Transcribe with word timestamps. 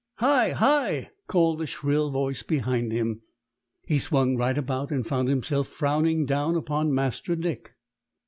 "Hi! 0.15 0.53
hi!" 0.53 1.11
called 1.27 1.61
a 1.61 1.67
shrill 1.67 2.09
voice 2.09 2.41
behind 2.41 2.91
him. 2.91 3.21
He 3.85 3.99
swung 3.99 4.35
right 4.35 4.57
about 4.57 4.89
and 4.89 5.05
found 5.05 5.29
himself 5.29 5.67
frowning 5.67 6.25
down 6.25 6.55
upon 6.55 6.91
Master 6.91 7.35
Dick. 7.35 7.75